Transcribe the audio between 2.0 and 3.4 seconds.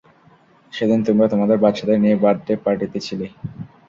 নিয়ে বার্থডে পার্টিতে ছিলে।